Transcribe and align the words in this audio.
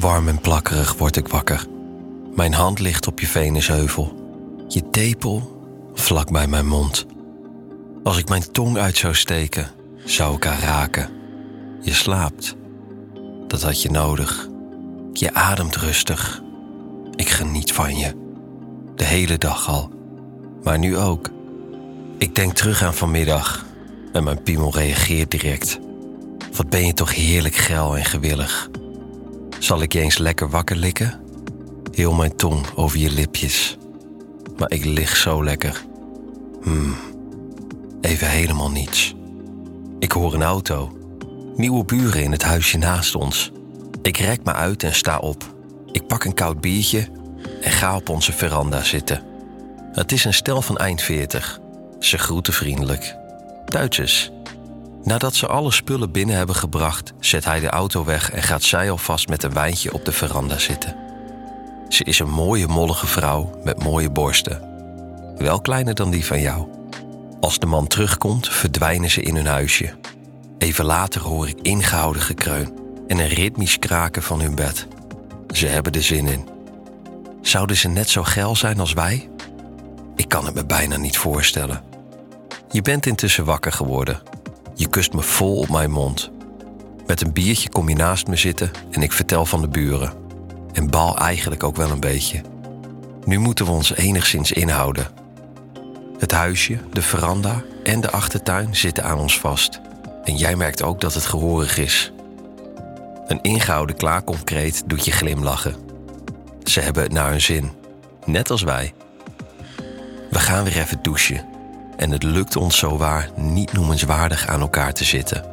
Warm 0.00 0.28
en 0.28 0.40
plakkerig 0.40 0.94
word 0.94 1.16
ik 1.16 1.28
wakker. 1.28 1.66
Mijn 2.34 2.52
hand 2.52 2.78
ligt 2.78 3.06
op 3.06 3.20
je 3.20 3.26
venusheuvel. 3.26 4.14
Je 4.68 4.90
tepel 4.90 5.62
vlak 5.94 6.30
bij 6.30 6.46
mijn 6.46 6.66
mond. 6.66 7.06
Als 8.02 8.18
ik 8.18 8.28
mijn 8.28 8.52
tong 8.52 8.76
uit 8.76 8.96
zou 8.96 9.14
steken, 9.14 9.70
zou 10.04 10.36
ik 10.36 10.44
haar 10.44 10.60
raken. 10.60 11.10
Je 11.82 11.92
slaapt. 11.92 12.56
Dat 13.46 13.62
had 13.62 13.82
je 13.82 13.90
nodig. 13.90 14.48
Je 15.12 15.34
ademt 15.34 15.76
rustig. 15.76 16.42
Ik 17.14 17.28
geniet 17.28 17.72
van 17.72 17.96
je. 17.96 18.14
De 18.94 19.04
hele 19.04 19.38
dag 19.38 19.68
al. 19.68 19.90
Maar 20.62 20.78
nu 20.78 20.96
ook. 20.96 21.30
Ik 22.18 22.34
denk 22.34 22.52
terug 22.52 22.82
aan 22.82 22.94
vanmiddag 22.94 23.64
en 24.12 24.24
mijn 24.24 24.42
piemel 24.42 24.74
reageert 24.74 25.30
direct. 25.30 25.78
Wat 26.56 26.70
ben 26.70 26.86
je 26.86 26.94
toch 26.94 27.14
heerlijk 27.14 27.54
geil 27.54 27.96
en 27.96 28.04
gewillig. 28.04 28.70
Zal 29.60 29.82
ik 29.82 29.92
je 29.92 30.00
eens 30.00 30.18
lekker 30.18 30.50
wakker 30.50 30.76
likken? 30.76 31.20
Heel 31.92 32.12
mijn 32.12 32.36
tong 32.36 32.66
over 32.74 32.98
je 32.98 33.10
lipjes. 33.10 33.76
Maar 34.56 34.70
ik 34.70 34.84
lig 34.84 35.16
zo 35.16 35.44
lekker. 35.44 35.84
Hmm. 36.62 36.96
Even 38.00 38.28
helemaal 38.28 38.70
niets. 38.70 39.14
Ik 39.98 40.12
hoor 40.12 40.34
een 40.34 40.42
auto. 40.42 40.96
Nieuwe 41.56 41.84
buren 41.84 42.22
in 42.22 42.32
het 42.32 42.42
huisje 42.42 42.78
naast 42.78 43.14
ons. 43.14 43.50
Ik 44.02 44.16
rek 44.16 44.44
me 44.44 44.52
uit 44.52 44.82
en 44.82 44.94
sta 44.94 45.18
op. 45.18 45.54
Ik 45.92 46.06
pak 46.06 46.24
een 46.24 46.34
koud 46.34 46.60
biertje 46.60 47.08
en 47.60 47.70
ga 47.70 47.96
op 47.96 48.08
onze 48.08 48.32
veranda 48.32 48.82
zitten. 48.82 49.22
Het 49.92 50.12
is 50.12 50.24
een 50.24 50.34
stel 50.34 50.62
van 50.62 50.76
eind 50.76 51.02
40. 51.02 51.60
Ze 51.98 52.18
groeten 52.18 52.52
vriendelijk. 52.52 53.16
Duitsers. 53.64 54.30
Nadat 55.04 55.34
ze 55.34 55.46
alle 55.46 55.70
spullen 55.72 56.12
binnen 56.12 56.36
hebben 56.36 56.56
gebracht, 56.56 57.12
zet 57.20 57.44
hij 57.44 57.60
de 57.60 57.68
auto 57.68 58.04
weg 58.04 58.30
en 58.30 58.42
gaat 58.42 58.62
zij 58.62 58.90
alvast 58.90 59.28
met 59.28 59.42
een 59.42 59.52
wijntje 59.52 59.92
op 59.92 60.04
de 60.04 60.12
veranda 60.12 60.58
zitten. 60.58 60.96
Ze 61.88 62.04
is 62.04 62.18
een 62.18 62.30
mooie 62.30 62.66
mollige 62.66 63.06
vrouw 63.06 63.60
met 63.64 63.82
mooie 63.82 64.10
borsten. 64.10 64.68
Wel 65.36 65.60
kleiner 65.60 65.94
dan 65.94 66.10
die 66.10 66.26
van 66.26 66.40
jou. 66.40 66.68
Als 67.40 67.58
de 67.58 67.66
man 67.66 67.86
terugkomt, 67.86 68.48
verdwijnen 68.48 69.10
ze 69.10 69.22
in 69.22 69.36
hun 69.36 69.46
huisje. 69.46 69.94
Even 70.58 70.84
later 70.84 71.20
hoor 71.20 71.48
ik 71.48 71.58
ingehouden 71.62 72.22
gekreun 72.22 72.78
en 73.06 73.18
een 73.18 73.28
ritmisch 73.28 73.78
kraken 73.78 74.22
van 74.22 74.40
hun 74.40 74.54
bed. 74.54 74.86
Ze 75.50 75.66
hebben 75.66 75.92
er 75.92 76.02
zin 76.02 76.26
in. 76.26 76.48
Zouden 77.42 77.76
ze 77.76 77.88
net 77.88 78.08
zo 78.08 78.22
geil 78.22 78.56
zijn 78.56 78.80
als 78.80 78.92
wij? 78.92 79.28
Ik 80.16 80.28
kan 80.28 80.44
het 80.44 80.54
me 80.54 80.66
bijna 80.66 80.96
niet 80.96 81.18
voorstellen. 81.18 81.82
Je 82.70 82.82
bent 82.82 83.06
intussen 83.06 83.44
wakker 83.44 83.72
geworden. 83.72 84.22
Je 84.80 84.88
kust 84.88 85.12
me 85.12 85.22
vol 85.22 85.56
op 85.56 85.68
mijn 85.68 85.90
mond. 85.90 86.30
Met 87.06 87.20
een 87.20 87.32
biertje 87.32 87.68
kom 87.68 87.88
je 87.88 87.94
naast 87.94 88.26
me 88.26 88.36
zitten 88.36 88.70
en 88.90 89.02
ik 89.02 89.12
vertel 89.12 89.46
van 89.46 89.60
de 89.60 89.68
buren. 89.68 90.12
En 90.72 90.90
bal 90.90 91.18
eigenlijk 91.18 91.62
ook 91.62 91.76
wel 91.76 91.90
een 91.90 92.00
beetje. 92.00 92.40
Nu 93.24 93.38
moeten 93.38 93.64
we 93.64 93.70
ons 93.70 93.94
enigszins 93.94 94.52
inhouden. 94.52 95.06
Het 96.18 96.32
huisje, 96.32 96.78
de 96.92 97.02
veranda 97.02 97.62
en 97.84 98.00
de 98.00 98.10
achtertuin 98.10 98.76
zitten 98.76 99.04
aan 99.04 99.18
ons 99.18 99.38
vast. 99.38 99.80
En 100.24 100.36
jij 100.36 100.56
merkt 100.56 100.82
ook 100.82 101.00
dat 101.00 101.14
het 101.14 101.26
gehoorig 101.26 101.78
is. 101.78 102.12
Een 103.26 103.42
ingehouden 103.42 103.96
klaarkomkreet 103.96 104.82
doet 104.86 105.04
je 105.04 105.12
glimlachen. 105.12 105.76
Ze 106.64 106.80
hebben 106.80 107.02
het 107.02 107.12
naar 107.12 107.30
hun 107.30 107.40
zin, 107.40 107.70
net 108.24 108.50
als 108.50 108.62
wij. 108.62 108.92
We 110.30 110.38
gaan 110.38 110.64
weer 110.64 110.78
even 110.78 111.02
douchen. 111.02 111.49
En 112.00 112.10
het 112.10 112.22
lukt 112.22 112.56
ons 112.56 112.78
zowaar 112.78 113.30
niet 113.36 113.72
noemenswaardig 113.72 114.46
aan 114.46 114.60
elkaar 114.60 114.92
te 114.92 115.04
zitten. 115.04 115.44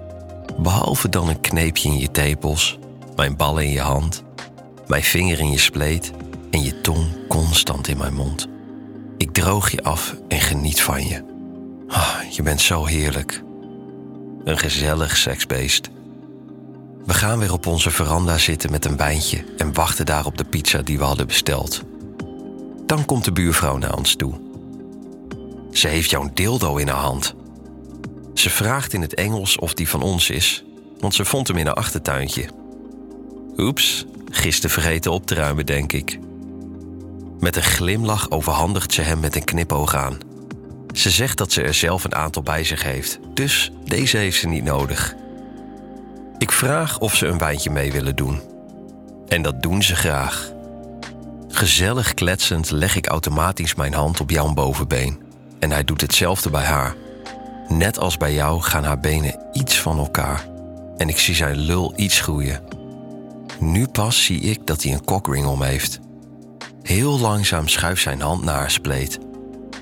Behalve 0.57 1.09
dan 1.09 1.29
een 1.29 1.41
kneepje 1.41 1.89
in 1.89 1.99
je 1.99 2.11
tepels, 2.11 2.79
mijn 3.15 3.35
ballen 3.35 3.63
in 3.63 3.71
je 3.71 3.81
hand, 3.81 4.23
mijn 4.85 5.03
vinger 5.03 5.39
in 5.39 5.51
je 5.51 5.57
spleet 5.57 6.11
en 6.51 6.63
je 6.63 6.81
tong 6.81 7.05
constant 7.27 7.87
in 7.87 7.97
mijn 7.97 8.13
mond. 8.13 8.47
Ik 9.17 9.33
droog 9.33 9.71
je 9.71 9.83
af 9.83 10.15
en 10.27 10.39
geniet 10.39 10.81
van 10.81 11.07
je. 11.07 11.23
Ah, 11.87 12.15
je 12.31 12.43
bent 12.43 12.61
zo 12.61 12.85
heerlijk. 12.85 13.43
Een 14.43 14.57
gezellig 14.57 15.17
seksbeest. 15.17 15.89
We 17.05 17.13
gaan 17.13 17.39
weer 17.39 17.53
op 17.53 17.65
onze 17.65 17.91
veranda 17.91 18.37
zitten 18.37 18.71
met 18.71 18.85
een 18.85 18.97
wijntje 18.97 19.45
en 19.57 19.73
wachten 19.73 20.05
daar 20.05 20.25
op 20.25 20.37
de 20.37 20.45
pizza 20.45 20.81
die 20.81 20.97
we 20.97 21.03
hadden 21.03 21.27
besteld. 21.27 21.83
Dan 22.85 23.05
komt 23.05 23.25
de 23.25 23.31
buurvrouw 23.31 23.77
naar 23.77 23.97
ons 23.97 24.15
toe. 24.15 24.46
Ze 25.77 25.87
heeft 25.87 26.09
jouw 26.09 26.29
dildo 26.33 26.77
in 26.77 26.87
haar 26.87 26.97
hand. 26.97 27.35
Ze 28.33 28.49
vraagt 28.49 28.93
in 28.93 29.01
het 29.01 29.13
Engels 29.13 29.57
of 29.57 29.73
die 29.73 29.89
van 29.89 30.01
ons 30.01 30.29
is, 30.29 30.63
want 30.99 31.15
ze 31.15 31.25
vond 31.25 31.47
hem 31.47 31.57
in 31.57 31.65
haar 31.65 31.75
achtertuintje. 31.75 32.49
Oeps, 33.57 34.05
gisteren 34.31 34.71
vergeten 34.71 35.11
op 35.11 35.25
te 35.25 35.35
ruimen, 35.35 35.65
denk 35.65 35.93
ik. 35.93 36.19
Met 37.39 37.55
een 37.55 37.63
glimlach 37.63 38.29
overhandigt 38.29 38.93
ze 38.93 39.01
hem 39.01 39.19
met 39.19 39.35
een 39.35 39.43
knipoog 39.43 39.95
aan. 39.95 40.17
Ze 40.93 41.09
zegt 41.09 41.37
dat 41.37 41.51
ze 41.51 41.61
er 41.61 41.73
zelf 41.73 42.03
een 42.03 42.15
aantal 42.15 42.43
bij 42.43 42.63
zich 42.63 42.83
heeft, 42.83 43.19
dus 43.33 43.71
deze 43.85 44.17
heeft 44.17 44.39
ze 44.39 44.47
niet 44.47 44.63
nodig. 44.63 45.15
Ik 46.37 46.51
vraag 46.51 46.99
of 46.99 47.15
ze 47.15 47.27
een 47.27 47.37
wijntje 47.37 47.69
mee 47.69 47.91
willen 47.91 48.15
doen. 48.15 48.41
En 49.27 49.41
dat 49.41 49.61
doen 49.61 49.83
ze 49.83 49.95
graag. 49.95 50.51
Gezellig 51.47 52.13
kletsend 52.13 52.71
leg 52.71 52.95
ik 52.95 53.07
automatisch 53.07 53.75
mijn 53.75 53.93
hand 53.93 54.19
op 54.19 54.29
jouw 54.29 54.53
bovenbeen. 54.53 55.25
En 55.59 55.71
hij 55.71 55.83
doet 55.83 56.01
hetzelfde 56.01 56.49
bij 56.49 56.63
haar. 56.63 56.95
Net 57.67 57.99
als 57.99 58.17
bij 58.17 58.33
jou 58.33 58.61
gaan 58.61 58.83
haar 58.83 58.99
benen 58.99 59.39
iets 59.51 59.79
van 59.79 59.97
elkaar. 59.97 60.47
En 60.97 61.09
ik 61.09 61.19
zie 61.19 61.35
zijn 61.35 61.57
lul 61.57 61.93
iets 61.95 62.19
groeien. 62.21 62.61
Nu 63.59 63.87
pas 63.87 64.25
zie 64.25 64.41
ik 64.41 64.67
dat 64.67 64.83
hij 64.83 64.93
een 64.93 65.05
cockring 65.05 65.45
om 65.45 65.61
heeft. 65.61 65.99
Heel 66.81 67.19
langzaam 67.19 67.67
schuift 67.67 68.01
zijn 68.01 68.21
hand 68.21 68.43
naar 68.43 68.55
haar 68.55 68.71
spleet. 68.71 69.19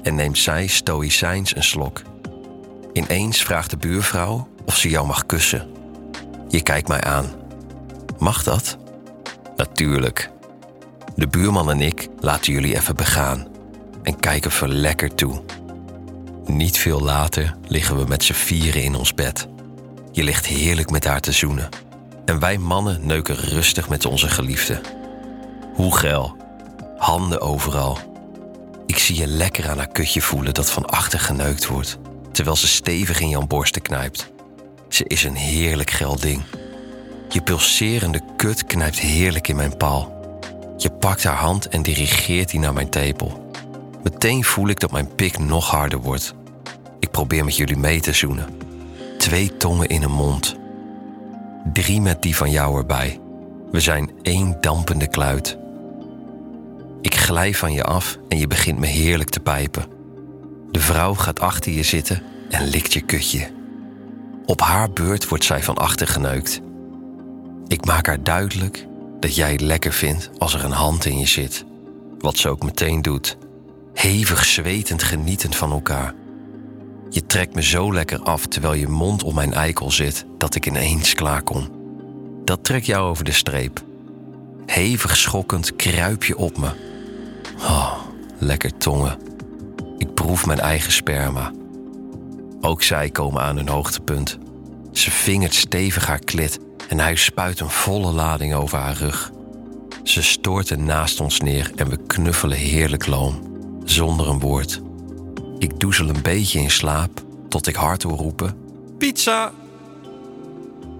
En 0.03 0.15
neemt 0.15 0.37
zij 0.37 0.67
stoïcijns 0.67 1.55
een 1.55 1.63
slok. 1.63 2.01
Ineens 2.93 3.43
vraagt 3.43 3.69
de 3.69 3.77
buurvrouw 3.77 4.47
of 4.65 4.77
ze 4.77 4.89
jou 4.89 5.07
mag 5.07 5.25
kussen. 5.25 5.67
Je 6.49 6.61
kijkt 6.61 6.87
mij 6.87 7.01
aan. 7.01 7.25
Mag 8.17 8.43
dat? 8.43 8.77
Natuurlijk. 9.55 10.29
De 11.15 11.27
buurman 11.27 11.69
en 11.69 11.81
ik 11.81 12.07
laten 12.19 12.53
jullie 12.53 12.75
even 12.75 12.95
begaan 12.95 13.47
en 14.03 14.19
kijken 14.19 14.51
verlekker 14.51 15.15
toe. 15.15 15.41
Niet 16.45 16.77
veel 16.77 16.99
later 16.99 17.55
liggen 17.67 17.97
we 17.97 18.05
met 18.07 18.23
z'n 18.23 18.33
vieren 18.33 18.83
in 18.83 18.95
ons 18.95 19.13
bed. 19.13 19.47
Je 20.11 20.23
ligt 20.23 20.45
heerlijk 20.45 20.89
met 20.89 21.05
haar 21.05 21.21
te 21.21 21.31
zoenen. 21.31 21.69
En 22.25 22.39
wij 22.39 22.57
mannen 22.57 23.05
neuken 23.05 23.35
rustig 23.35 23.89
met 23.89 24.05
onze 24.05 24.29
geliefde. 24.29 24.81
Hoe 25.73 25.97
geil. 25.97 26.37
Handen 26.97 27.41
overal. 27.41 27.97
Ik 28.85 28.97
zie 28.97 29.17
je 29.17 29.27
lekker 29.27 29.69
aan 29.69 29.77
haar 29.77 29.91
kutje 29.91 30.21
voelen 30.21 30.53
dat 30.53 30.71
van 30.71 30.85
achter 30.85 31.19
geneukt 31.19 31.67
wordt, 31.67 31.97
terwijl 32.31 32.55
ze 32.55 32.67
stevig 32.67 33.19
in 33.19 33.29
jouw 33.29 33.47
borsten 33.47 33.81
knijpt. 33.81 34.31
Ze 34.89 35.03
is 35.07 35.23
een 35.23 35.35
heerlijk 35.35 35.89
geil 35.89 36.15
ding. 36.15 36.43
Je 37.29 37.41
pulserende 37.41 38.21
kut 38.37 38.65
knijpt 38.65 38.99
heerlijk 38.99 39.47
in 39.47 39.55
mijn 39.55 39.77
paal. 39.77 40.29
Je 40.77 40.91
pakt 40.91 41.23
haar 41.23 41.37
hand 41.37 41.67
en 41.67 41.81
dirigeert 41.81 42.49
die 42.49 42.59
naar 42.59 42.73
mijn 42.73 42.89
tepel. 42.89 43.44
Meteen 44.05 44.43
voel 44.43 44.67
ik 44.67 44.79
dat 44.79 44.91
mijn 44.91 45.15
pik 45.15 45.39
nog 45.39 45.71
harder 45.71 45.99
wordt. 45.99 46.33
Ik 46.99 47.11
probeer 47.11 47.45
met 47.45 47.55
jullie 47.55 47.77
mee 47.77 47.99
te 47.99 48.13
zoenen. 48.13 48.47
Twee 49.17 49.57
tongen 49.57 49.87
in 49.87 50.03
een 50.03 50.11
mond. 50.11 50.55
Drie 51.73 52.01
met 52.01 52.21
die 52.21 52.35
van 52.35 52.51
jou 52.51 52.77
erbij. 52.77 53.19
We 53.71 53.79
zijn 53.79 54.11
één 54.21 54.57
dampende 54.61 55.07
kluit. 55.07 55.57
Ik 57.01 57.15
glij 57.15 57.53
van 57.53 57.73
je 57.73 57.83
af 57.83 58.17
en 58.29 58.37
je 58.37 58.47
begint 58.47 58.79
me 58.79 58.87
heerlijk 58.87 59.29
te 59.29 59.39
pijpen. 59.39 59.85
De 60.71 60.79
vrouw 60.79 61.13
gaat 61.13 61.39
achter 61.39 61.71
je 61.71 61.83
zitten 61.83 62.21
en 62.49 62.67
likt 62.67 62.93
je 62.93 63.01
kutje. 63.01 63.47
Op 64.45 64.61
haar 64.61 64.89
beurt 64.89 65.27
wordt 65.27 65.43
zij 65.43 65.63
van 65.63 65.75
achter 65.75 66.07
geneukt. 66.07 66.61
Ik 67.67 67.85
maak 67.85 68.07
haar 68.07 68.23
duidelijk 68.23 68.87
dat 69.19 69.35
jij 69.35 69.51
het 69.51 69.61
lekker 69.61 69.93
vindt 69.93 70.29
als 70.37 70.53
er 70.53 70.63
een 70.63 70.71
hand 70.71 71.05
in 71.05 71.19
je 71.19 71.27
zit. 71.27 71.65
Wat 72.19 72.37
ze 72.37 72.49
ook 72.49 72.63
meteen 72.63 73.01
doet. 73.01 73.37
Hevig 73.95 74.45
zwetend 74.45 75.03
genietend 75.03 75.55
van 75.55 75.71
elkaar. 75.71 76.13
Je 77.09 77.25
trekt 77.25 77.55
me 77.55 77.63
zo 77.63 77.93
lekker 77.93 78.19
af 78.19 78.45
terwijl 78.45 78.73
je 78.73 78.87
mond 78.87 79.23
om 79.23 79.35
mijn 79.35 79.53
eikel 79.53 79.91
zit 79.91 80.25
dat 80.37 80.55
ik 80.55 80.65
ineens 80.65 81.13
klaarkom. 81.13 81.69
Dat 82.43 82.63
trekt 82.63 82.85
jou 82.85 83.09
over 83.09 83.23
de 83.23 83.31
streep. 83.31 83.83
Hevig 84.65 85.17
schokkend 85.17 85.75
kruip 85.75 86.23
je 86.23 86.37
op 86.37 86.57
me. 86.57 86.69
Oh, 87.59 87.93
lekker 88.37 88.77
tongen. 88.77 89.17
Ik 89.97 90.13
proef 90.13 90.45
mijn 90.45 90.59
eigen 90.59 90.91
sperma. 90.91 91.51
Ook 92.61 92.83
zij 92.83 93.09
komen 93.09 93.41
aan 93.41 93.55
hun 93.55 93.69
hoogtepunt. 93.69 94.37
Ze 94.91 95.11
vingert 95.11 95.53
stevig 95.53 96.07
haar 96.07 96.19
klit 96.19 96.59
en 96.89 96.99
hij 96.99 97.15
spuit 97.15 97.59
een 97.59 97.69
volle 97.69 98.11
lading 98.11 98.53
over 98.53 98.77
haar 98.77 98.97
rug. 98.97 99.31
Ze 100.03 100.23
stoorten 100.23 100.85
naast 100.85 101.19
ons 101.19 101.39
neer 101.39 101.71
en 101.75 101.89
we 101.89 101.97
knuffelen 102.07 102.57
heerlijk 102.57 103.05
loom, 103.05 103.54
zonder 103.85 104.27
een 104.27 104.39
woord. 104.39 104.81
Ik 105.57 105.79
doezel 105.79 106.09
een 106.09 106.21
beetje 106.21 106.59
in 106.59 106.71
slaap 106.71 107.23
tot 107.49 107.67
ik 107.67 107.75
hard 107.75 108.03
hoor 108.03 108.17
roepen: 108.17 108.55
Pizza! 108.97 109.51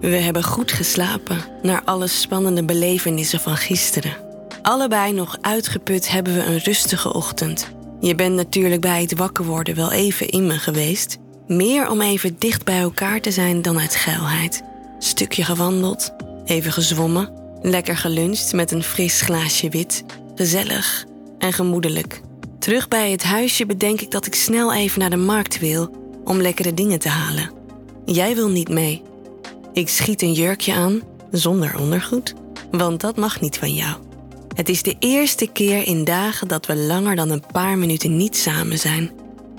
We 0.00 0.16
hebben 0.16 0.44
goed 0.44 0.72
geslapen 0.72 1.44
naar 1.62 1.82
alle 1.84 2.06
spannende 2.06 2.64
belevenissen 2.64 3.40
van 3.40 3.56
gisteren. 3.56 4.16
Allebei 4.62 5.12
nog 5.12 5.38
uitgeput 5.40 6.10
hebben 6.10 6.34
we 6.34 6.44
een 6.44 6.58
rustige 6.58 7.12
ochtend. 7.12 7.74
Je 8.00 8.14
bent 8.14 8.34
natuurlijk 8.34 8.80
bij 8.80 9.00
het 9.00 9.16
wakker 9.16 9.44
worden 9.44 9.74
wel 9.74 9.92
even 9.92 10.28
in 10.28 10.46
me 10.46 10.58
geweest. 10.58 11.18
Meer 11.46 11.90
om 11.90 12.00
even 12.00 12.36
dicht 12.38 12.64
bij 12.64 12.80
elkaar 12.80 13.20
te 13.20 13.30
zijn 13.30 13.62
dan 13.62 13.78
uit 13.78 13.94
geilheid. 13.94 14.62
Stukje 14.98 15.44
gewandeld, 15.44 16.12
even 16.44 16.72
gezwommen, 16.72 17.32
lekker 17.62 17.96
geluncht 17.96 18.52
met 18.52 18.70
een 18.70 18.82
fris 18.82 19.20
glaasje 19.20 19.68
wit. 19.68 20.04
Gezellig 20.34 21.04
en 21.38 21.52
gemoedelijk. 21.52 22.20
Terug 22.66 22.88
bij 22.88 23.10
het 23.10 23.22
huisje 23.22 23.66
bedenk 23.66 24.00
ik 24.00 24.10
dat 24.10 24.26
ik 24.26 24.34
snel 24.34 24.74
even 24.74 25.00
naar 25.00 25.10
de 25.10 25.16
markt 25.16 25.58
wil 25.58 25.90
om 26.24 26.40
lekkere 26.40 26.74
dingen 26.74 26.98
te 26.98 27.08
halen. 27.08 27.50
Jij 28.04 28.34
wil 28.34 28.48
niet 28.48 28.68
mee. 28.68 29.02
Ik 29.72 29.88
schiet 29.88 30.22
een 30.22 30.32
jurkje 30.32 30.74
aan, 30.74 31.00
zonder 31.30 31.78
ondergoed, 31.78 32.34
want 32.70 33.00
dat 33.00 33.16
mag 33.16 33.40
niet 33.40 33.58
van 33.58 33.74
jou. 33.74 33.96
Het 34.54 34.68
is 34.68 34.82
de 34.82 34.96
eerste 34.98 35.46
keer 35.46 35.86
in 35.86 36.04
dagen 36.04 36.48
dat 36.48 36.66
we 36.66 36.76
langer 36.76 37.16
dan 37.16 37.30
een 37.30 37.44
paar 37.52 37.78
minuten 37.78 38.16
niet 38.16 38.36
samen 38.36 38.78
zijn. 38.78 39.10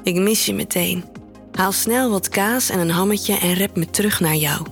Ik 0.03 0.15
mis 0.15 0.45
je 0.45 0.53
meteen. 0.53 1.03
Haal 1.51 1.71
snel 1.71 2.09
wat 2.09 2.29
kaas 2.29 2.69
en 2.69 2.79
een 2.79 2.91
hammetje 2.91 3.37
en 3.37 3.53
rep 3.53 3.75
me 3.75 3.89
terug 3.89 4.19
naar 4.19 4.35
jou. 4.35 4.65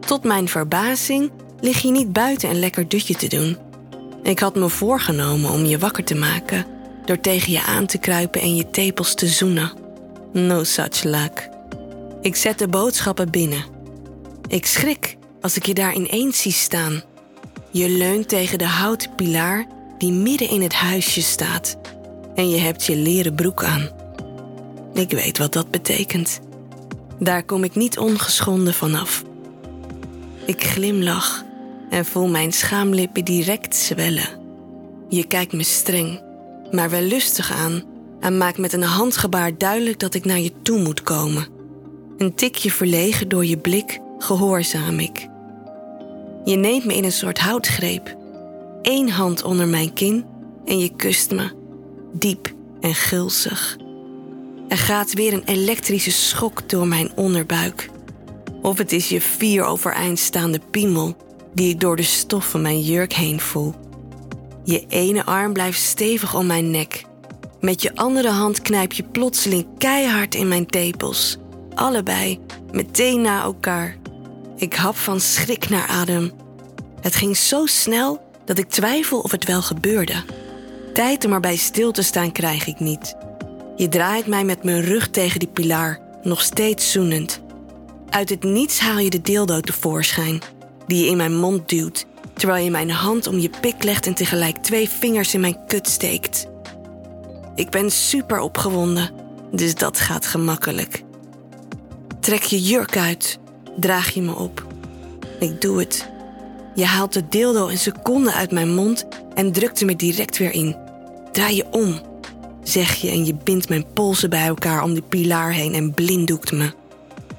Tot 0.00 0.24
mijn 0.24 0.48
verbazing 0.48 1.30
lig 1.60 1.82
je 1.82 1.90
niet 1.90 2.12
buiten 2.12 2.50
een 2.50 2.58
lekker 2.58 2.88
dutje 2.88 3.14
te 3.14 3.28
doen. 3.28 3.56
Ik 4.22 4.38
had 4.38 4.54
me 4.54 4.68
voorgenomen 4.68 5.50
om 5.50 5.64
je 5.64 5.78
wakker 5.78 6.04
te 6.04 6.14
maken 6.14 6.74
door 7.06 7.20
tegen 7.20 7.52
je 7.52 7.62
aan 7.62 7.86
te 7.86 7.98
kruipen 7.98 8.40
en 8.40 8.56
je 8.56 8.70
tepels 8.70 9.14
te 9.14 9.26
zoenen. 9.26 9.72
No 10.32 10.64
such 10.64 11.02
luck. 11.02 11.48
Ik 12.20 12.36
zet 12.36 12.58
de 12.58 12.68
boodschappen 12.68 13.30
binnen. 13.30 13.64
Ik 14.48 14.66
schrik 14.66 15.16
als 15.40 15.56
ik 15.56 15.66
je 15.66 15.74
daar 15.74 15.94
ineens 15.94 16.40
zie 16.40 16.52
staan. 16.52 17.02
Je 17.70 17.88
leunt 17.88 18.28
tegen 18.28 18.58
de 18.58 18.66
houten 18.66 19.14
pilaar 19.14 19.66
die 19.98 20.12
midden 20.12 20.48
in 20.48 20.62
het 20.62 20.74
huisje 20.74 21.22
staat. 21.22 21.76
En 22.34 22.50
je 22.50 22.58
hebt 22.58 22.84
je 22.84 22.96
leren 22.96 23.34
broek 23.34 23.64
aan. 23.64 23.88
Ik 24.94 25.10
weet 25.10 25.38
wat 25.38 25.52
dat 25.52 25.70
betekent. 25.70 26.40
Daar 27.18 27.44
kom 27.44 27.64
ik 27.64 27.74
niet 27.74 27.98
ongeschonden 27.98 28.74
vanaf. 28.74 29.24
Ik 30.46 30.64
glimlach 30.64 31.44
en 31.90 32.04
voel 32.04 32.28
mijn 32.28 32.52
schaamlippen 32.52 33.24
direct 33.24 33.76
zwellen. 33.76 34.28
Je 35.08 35.26
kijkt 35.26 35.52
me 35.52 35.62
streng, 35.62 36.20
maar 36.70 36.90
wel 36.90 37.00
lustig 37.00 37.52
aan 37.52 37.82
en 38.20 38.38
maakt 38.38 38.58
met 38.58 38.72
een 38.72 38.82
handgebaar 38.82 39.58
duidelijk 39.58 39.98
dat 39.98 40.14
ik 40.14 40.24
naar 40.24 40.38
je 40.38 40.52
toe 40.62 40.78
moet 40.78 41.02
komen. 41.02 41.46
Een 42.18 42.34
tikje 42.34 42.70
verlegen 42.70 43.28
door 43.28 43.44
je 43.44 43.58
blik 43.58 44.00
gehoorzaam 44.18 44.98
ik. 44.98 45.28
Je 46.44 46.56
neemt 46.56 46.84
me 46.84 46.94
in 46.94 47.04
een 47.04 47.12
soort 47.12 47.38
houtgreep. 47.38 48.16
Eén 48.82 49.10
hand 49.10 49.42
onder 49.42 49.68
mijn 49.68 49.92
kin 49.92 50.24
en 50.64 50.78
je 50.78 50.96
kust 50.96 51.30
me, 51.30 51.50
diep 52.12 52.54
en 52.80 52.94
gulzig. 52.94 53.76
Er 54.68 54.78
gaat 54.78 55.12
weer 55.12 55.32
een 55.32 55.44
elektrische 55.44 56.10
schok 56.10 56.68
door 56.68 56.86
mijn 56.86 57.10
onderbuik. 57.16 57.90
Of 58.62 58.78
het 58.78 58.92
is 58.92 59.08
je 59.08 59.20
vier 59.20 59.64
overeind 59.64 60.18
staande 60.18 60.60
piemel 60.70 61.16
die 61.54 61.70
ik 61.70 61.80
door 61.80 61.96
de 61.96 62.02
stof 62.02 62.50
van 62.50 62.62
mijn 62.62 62.80
jurk 62.80 63.12
heen 63.12 63.40
voel. 63.40 63.74
Je 64.66 64.84
ene 64.88 65.24
arm 65.24 65.52
blijft 65.52 65.80
stevig 65.80 66.34
om 66.34 66.46
mijn 66.46 66.70
nek. 66.70 67.04
Met 67.60 67.82
je 67.82 67.94
andere 67.94 68.30
hand 68.30 68.62
knijp 68.62 68.92
je 68.92 69.02
plotseling 69.02 69.66
keihard 69.78 70.34
in 70.34 70.48
mijn 70.48 70.66
tepels. 70.66 71.36
Allebei, 71.74 72.40
meteen 72.72 73.20
na 73.20 73.42
elkaar. 73.42 73.96
Ik 74.56 74.74
hap 74.74 74.96
van 74.96 75.20
schrik 75.20 75.68
naar 75.68 75.86
adem. 75.86 76.32
Het 77.00 77.14
ging 77.14 77.36
zo 77.36 77.66
snel 77.66 78.20
dat 78.44 78.58
ik 78.58 78.68
twijfel 78.68 79.20
of 79.20 79.30
het 79.30 79.44
wel 79.44 79.62
gebeurde. 79.62 80.24
Tijd 80.92 81.24
om 81.24 81.32
erbij 81.32 81.56
stil 81.56 81.90
te 81.92 82.02
staan 82.02 82.32
krijg 82.32 82.66
ik 82.66 82.80
niet. 82.80 83.16
Je 83.76 83.88
draait 83.88 84.26
mij 84.26 84.44
met 84.44 84.64
mijn 84.64 84.82
rug 84.82 85.10
tegen 85.10 85.38
die 85.38 85.48
pilaar, 85.48 86.00
nog 86.22 86.40
steeds 86.42 86.92
zoenend. 86.92 87.40
Uit 88.10 88.28
het 88.28 88.42
niets 88.42 88.78
haal 88.78 88.98
je 88.98 89.10
de 89.10 89.22
dildo 89.22 89.60
tevoorschijn, 89.60 90.42
die 90.86 91.04
je 91.04 91.10
in 91.10 91.16
mijn 91.16 91.36
mond 91.36 91.68
duwt, 91.68 92.06
terwijl 92.36 92.64
je 92.64 92.70
mijn 92.70 92.90
hand 92.90 93.26
om 93.26 93.38
je 93.38 93.50
pik 93.60 93.82
legt 93.82 94.06
en 94.06 94.14
tegelijk 94.14 94.56
twee 94.56 94.88
vingers 94.88 95.34
in 95.34 95.40
mijn 95.40 95.66
kut 95.66 95.88
steekt. 95.88 96.46
Ik 97.54 97.70
ben 97.70 97.90
super 97.90 98.40
opgewonden, 98.40 99.10
dus 99.52 99.74
dat 99.74 100.00
gaat 100.00 100.26
gemakkelijk. 100.26 101.02
Trek 102.20 102.42
je 102.42 102.62
jurk 102.62 102.96
uit, 102.96 103.38
draag 103.76 104.10
je 104.10 104.22
me 104.22 104.34
op. 104.34 104.66
Ik 105.38 105.60
doe 105.60 105.78
het. 105.78 106.08
Je 106.74 106.84
haalt 106.84 107.12
de 107.12 107.28
dildo 107.28 107.68
een 107.68 107.78
seconde 107.78 108.32
uit 108.32 108.50
mijn 108.50 108.74
mond 108.74 109.06
en 109.34 109.52
drukt 109.52 109.84
me 109.84 109.96
direct 109.96 110.38
weer 110.38 110.52
in. 110.52 110.76
Draai 111.32 111.56
je 111.56 111.66
om, 111.70 112.00
zeg 112.62 112.94
je 112.94 113.10
en 113.10 113.24
je 113.24 113.34
bindt 113.34 113.68
mijn 113.68 113.92
polsen 113.92 114.30
bij 114.30 114.46
elkaar 114.46 114.82
om 114.82 114.92
die 114.92 115.02
pilaar 115.02 115.52
heen 115.52 115.74
en 115.74 115.94
blinddoekt 115.94 116.52
me. 116.52 116.72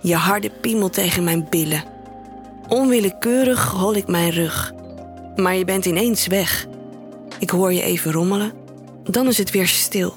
Je 0.02 0.16
harde 0.16 0.50
piemel 0.50 0.90
tegen 0.90 1.24
mijn 1.24 1.48
billen. 1.50 1.84
Onwillekeurig 2.68 3.72
hol 3.72 3.96
ik 3.96 4.08
mijn 4.08 4.30
rug. 4.30 4.74
Maar 5.38 5.56
je 5.56 5.66
bent 5.66 5.86
ineens 5.86 6.28
weg. 6.28 6.68
Ik 7.40 7.50
hoor 7.50 7.74
je 7.74 7.82
even 7.82 8.12
rommelen. 8.12 8.52
Dan 9.04 9.28
is 9.28 9.38
het 9.38 9.52
weer 9.52 9.68
stil. 9.68 10.14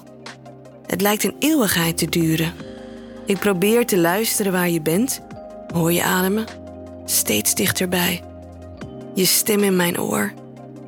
Het 0.86 1.00
lijkt 1.00 1.24
een 1.24 1.36
eeuwigheid 1.38 1.98
te 1.98 2.06
duren. 2.06 2.52
Ik 3.26 3.38
probeer 3.38 3.86
te 3.86 3.98
luisteren 3.98 4.52
waar 4.52 4.68
je 4.70 4.80
bent. 4.80 5.20
Hoor 5.72 5.92
je 5.92 6.02
ademen? 6.02 6.44
Steeds 7.04 7.54
dichterbij. 7.54 8.22
Je 9.14 9.24
stem 9.24 9.62
in 9.62 9.76
mijn 9.76 10.00
oor. 10.00 10.32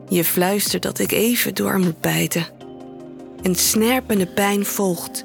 Je 0.08 0.25
fluistert 0.25 0.82
dat 0.82 0.99
ik 0.99 1.12
even 1.12 1.55
door 1.55 1.78
moet 1.78 2.00
bijten. 2.00 2.46
Een 3.43 3.55
snerpende 3.55 4.26
pijn 4.26 4.64
volgt. 4.64 5.25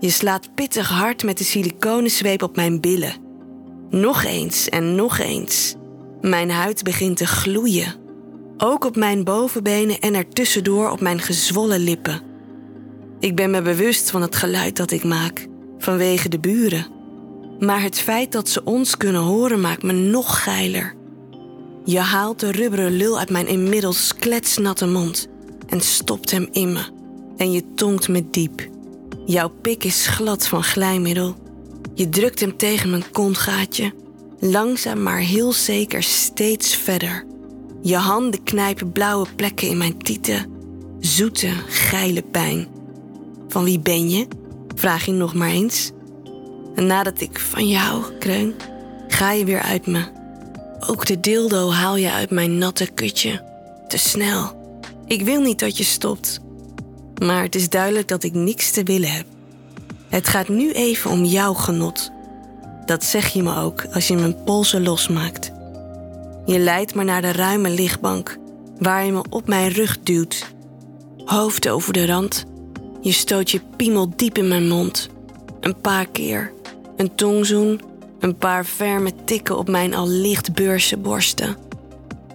Je 0.00 0.10
slaat 0.10 0.54
pittig 0.54 0.88
hard 0.88 1.24
met 1.24 1.38
de 1.38 1.44
siliconenzweep 1.44 2.42
op 2.42 2.56
mijn 2.56 2.80
billen. 2.80 3.14
Nog 3.90 4.24
eens 4.24 4.68
en 4.68 4.94
nog 4.94 5.18
eens. 5.18 5.74
Mijn 6.20 6.50
huid 6.50 6.82
begint 6.82 7.16
te 7.16 7.26
gloeien. 7.26 8.05
Ook 8.58 8.84
op 8.84 8.96
mijn 8.96 9.24
bovenbenen 9.24 9.98
en 9.98 10.14
ertussendoor 10.14 10.90
op 10.90 11.00
mijn 11.00 11.20
gezwollen 11.20 11.80
lippen. 11.80 12.22
Ik 13.20 13.34
ben 13.34 13.50
me 13.50 13.62
bewust 13.62 14.10
van 14.10 14.22
het 14.22 14.36
geluid 14.36 14.76
dat 14.76 14.90
ik 14.90 15.04
maak, 15.04 15.46
vanwege 15.78 16.28
de 16.28 16.38
buren. 16.38 16.86
Maar 17.58 17.82
het 17.82 17.98
feit 17.98 18.32
dat 18.32 18.48
ze 18.48 18.64
ons 18.64 18.96
kunnen 18.96 19.20
horen 19.20 19.60
maakt 19.60 19.82
me 19.82 19.92
nog 19.92 20.42
geiler. 20.42 20.94
Je 21.84 21.98
haalt 21.98 22.40
de 22.40 22.50
rubberen 22.50 22.96
lul 22.96 23.18
uit 23.18 23.30
mijn 23.30 23.46
inmiddels 23.46 24.14
kletsnatte 24.14 24.86
mond 24.86 25.28
en 25.66 25.80
stopt 25.80 26.30
hem 26.30 26.48
in 26.50 26.72
me. 26.72 26.84
En 27.36 27.52
je 27.52 27.62
tongt 27.74 28.08
me 28.08 28.30
diep. 28.30 28.68
Jouw 29.26 29.48
pik 29.48 29.84
is 29.84 30.06
glad 30.06 30.46
van 30.46 30.62
glijmiddel. 30.62 31.36
Je 31.94 32.08
drukt 32.08 32.40
hem 32.40 32.56
tegen 32.56 32.90
mijn 32.90 33.10
kontgaatje. 33.12 33.92
Langzaam 34.38 35.02
maar 35.02 35.18
heel 35.18 35.52
zeker 35.52 36.02
steeds 36.02 36.76
verder. 36.76 37.26
Je 37.86 37.96
handen 37.96 38.42
knijpen 38.42 38.92
blauwe 38.92 39.26
plekken 39.36 39.68
in 39.68 39.76
mijn 39.76 39.98
tieten. 39.98 40.46
Zoete, 41.00 41.50
geile 41.68 42.22
pijn. 42.22 42.66
Van 43.48 43.64
wie 43.64 43.78
ben 43.78 44.10
je? 44.10 44.28
Vraag 44.74 45.04
je 45.04 45.12
nog 45.12 45.34
maar 45.34 45.48
eens. 45.48 45.90
En 46.74 46.86
nadat 46.86 47.20
ik 47.20 47.38
van 47.38 47.68
jou 47.68 48.04
kreun, 48.18 48.54
ga 49.08 49.32
je 49.32 49.44
weer 49.44 49.60
uit 49.60 49.86
me. 49.86 50.04
Ook 50.88 51.06
de 51.06 51.20
dildo 51.20 51.70
haal 51.70 51.96
je 51.96 52.12
uit 52.12 52.30
mijn 52.30 52.58
natte 52.58 52.86
kutje. 52.86 53.44
Te 53.88 53.98
snel. 53.98 54.78
Ik 55.06 55.22
wil 55.22 55.40
niet 55.40 55.58
dat 55.58 55.76
je 55.76 55.84
stopt. 55.84 56.40
Maar 57.22 57.42
het 57.42 57.54
is 57.54 57.68
duidelijk 57.68 58.08
dat 58.08 58.22
ik 58.22 58.34
niks 58.34 58.70
te 58.70 58.82
willen 58.82 59.10
heb. 59.10 59.26
Het 60.08 60.28
gaat 60.28 60.48
nu 60.48 60.72
even 60.72 61.10
om 61.10 61.24
jouw 61.24 61.54
genot. 61.54 62.10
Dat 62.86 63.04
zeg 63.04 63.28
je 63.28 63.42
me 63.42 63.56
ook 63.56 63.86
als 63.92 64.08
je 64.08 64.16
mijn 64.16 64.44
polsen 64.44 64.82
losmaakt. 64.82 65.54
Je 66.46 66.58
leidt 66.58 66.94
me 66.94 67.04
naar 67.04 67.22
de 67.22 67.32
ruime 67.32 67.70
lichtbank, 67.70 68.36
waar 68.78 69.04
je 69.04 69.12
me 69.12 69.24
op 69.30 69.46
mijn 69.46 69.68
rug 69.68 69.98
duwt. 70.02 70.54
Hoofd 71.24 71.68
over 71.68 71.92
de 71.92 72.06
rand. 72.06 72.44
Je 73.00 73.12
stoot 73.12 73.50
je 73.50 73.60
piemel 73.76 74.12
diep 74.16 74.38
in 74.38 74.48
mijn 74.48 74.68
mond. 74.68 75.08
Een 75.60 75.80
paar 75.80 76.06
keer. 76.06 76.52
Een 76.96 77.14
tongzoen. 77.14 77.80
Een 78.20 78.36
paar 78.36 78.64
ferme 78.64 79.10
tikken 79.24 79.58
op 79.58 79.68
mijn 79.68 79.94
al 79.94 80.08
licht 80.08 80.54
beurse 80.54 80.96
borsten. 80.96 81.56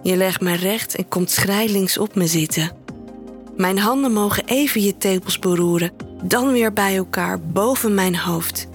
Je 0.02 0.16
legt 0.16 0.40
me 0.40 0.54
recht 0.54 0.94
en 0.94 1.08
komt 1.08 1.30
schrijlings 1.30 1.98
op 1.98 2.14
me 2.14 2.26
zitten. 2.26 2.70
Mijn 3.56 3.78
handen 3.78 4.12
mogen 4.12 4.44
even 4.46 4.82
je 4.82 4.96
tepels 4.96 5.38
beroeren, 5.38 5.92
dan 6.22 6.52
weer 6.52 6.72
bij 6.72 6.96
elkaar 6.96 7.40
boven 7.40 7.94
mijn 7.94 8.16
hoofd. 8.16 8.68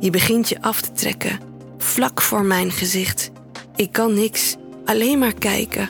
Je 0.00 0.10
begint 0.10 0.48
je 0.48 0.62
af 0.62 0.80
te 0.80 0.92
trekken, 0.92 1.40
vlak 1.78 2.22
voor 2.22 2.44
mijn 2.44 2.70
gezicht. 2.70 3.30
Ik 3.76 3.92
kan 3.92 4.14
niks, 4.14 4.56
alleen 4.84 5.18
maar 5.18 5.34
kijken. 5.34 5.88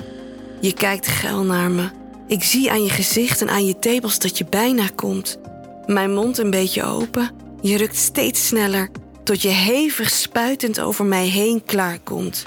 Je 0.61 0.73
kijkt 0.73 1.07
geil 1.07 1.45
naar 1.45 1.71
me. 1.71 1.89
Ik 2.27 2.43
zie 2.43 2.71
aan 2.71 2.83
je 2.83 2.91
gezicht 2.91 3.41
en 3.41 3.49
aan 3.49 3.67
je 3.67 3.79
tebels 3.79 4.19
dat 4.19 4.39
je 4.39 4.45
bijna 4.51 4.89
komt. 4.95 5.39
Mijn 5.87 6.15
mond 6.15 6.39
een 6.39 6.51
beetje 6.51 6.85
open. 6.85 7.31
Je 7.61 7.77
rukt 7.77 7.97
steeds 7.97 8.47
sneller, 8.47 8.89
tot 9.25 9.43
je 9.43 9.49
hevig 9.49 10.11
spuitend 10.11 10.81
over 10.81 11.05
mij 11.05 11.27
heen 11.27 11.65
klaarkomt. 11.65 12.45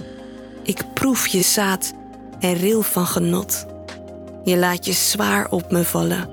Ik 0.63 0.83
proef 0.93 1.27
je 1.27 1.41
zaad 1.41 1.93
en 2.39 2.53
ril 2.53 2.81
van 2.81 3.05
genot. 3.05 3.65
Je 4.43 4.57
laat 4.57 4.85
je 4.85 4.93
zwaar 4.93 5.49
op 5.49 5.71
me 5.71 5.83
vallen. 5.83 6.29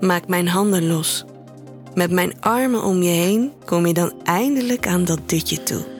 Maak 0.00 0.28
mijn 0.28 0.48
handen 0.48 0.86
los. 0.86 1.24
Met 1.94 2.10
mijn 2.10 2.40
armen 2.40 2.82
om 2.82 3.02
je 3.02 3.10
heen 3.10 3.52
kom 3.64 3.86
je 3.86 3.94
dan 3.94 4.12
eindelijk 4.24 4.86
aan 4.86 5.04
dat 5.04 5.20
ditje 5.26 5.62
toe. 5.62 5.99